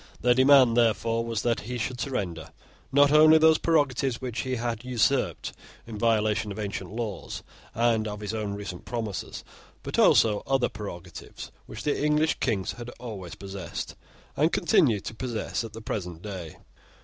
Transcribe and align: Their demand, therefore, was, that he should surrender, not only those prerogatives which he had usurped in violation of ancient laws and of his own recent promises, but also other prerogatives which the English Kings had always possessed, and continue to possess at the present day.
Their 0.21 0.33
demand, 0.33 0.75
therefore, 0.75 1.23
was, 1.23 1.43
that 1.43 1.59
he 1.59 1.77
should 1.77 2.01
surrender, 2.01 2.49
not 2.91 3.11
only 3.11 3.37
those 3.37 3.59
prerogatives 3.59 4.19
which 4.19 4.39
he 4.39 4.55
had 4.55 4.83
usurped 4.83 5.53
in 5.85 5.99
violation 5.99 6.51
of 6.51 6.57
ancient 6.57 6.91
laws 6.91 7.43
and 7.75 8.07
of 8.07 8.19
his 8.21 8.33
own 8.33 8.55
recent 8.55 8.83
promises, 8.83 9.43
but 9.83 9.99
also 9.99 10.41
other 10.47 10.69
prerogatives 10.69 11.51
which 11.67 11.83
the 11.83 12.03
English 12.03 12.39
Kings 12.39 12.71
had 12.71 12.89
always 12.97 13.35
possessed, 13.35 13.93
and 14.35 14.51
continue 14.51 15.01
to 15.01 15.13
possess 15.13 15.63
at 15.63 15.73
the 15.73 15.81
present 15.81 16.23
day. 16.23 16.57